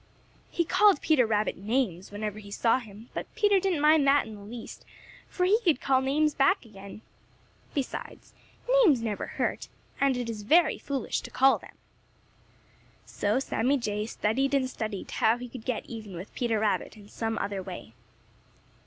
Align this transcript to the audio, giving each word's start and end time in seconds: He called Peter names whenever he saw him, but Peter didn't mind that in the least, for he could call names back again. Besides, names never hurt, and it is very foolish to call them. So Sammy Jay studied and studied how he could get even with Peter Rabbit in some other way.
He 0.49 0.65
called 0.65 0.99
Peter 0.99 1.27
names 1.55 2.09
whenever 2.09 2.39
he 2.39 2.49
saw 2.49 2.79
him, 2.79 3.09
but 3.13 3.31
Peter 3.35 3.59
didn't 3.59 3.81
mind 3.81 4.07
that 4.07 4.25
in 4.25 4.33
the 4.33 4.41
least, 4.41 4.83
for 5.29 5.45
he 5.45 5.59
could 5.63 5.79
call 5.79 6.01
names 6.01 6.33
back 6.33 6.65
again. 6.65 7.01
Besides, 7.75 8.33
names 8.67 9.03
never 9.03 9.27
hurt, 9.27 9.67
and 9.99 10.17
it 10.17 10.27
is 10.27 10.41
very 10.41 10.79
foolish 10.79 11.21
to 11.21 11.29
call 11.29 11.59
them. 11.59 11.77
So 13.05 13.37
Sammy 13.37 13.77
Jay 13.77 14.07
studied 14.07 14.55
and 14.55 14.67
studied 14.67 15.11
how 15.11 15.37
he 15.37 15.47
could 15.47 15.65
get 15.65 15.85
even 15.85 16.15
with 16.15 16.33
Peter 16.33 16.57
Rabbit 16.59 16.97
in 16.97 17.07
some 17.07 17.37
other 17.37 17.61
way. 17.61 17.93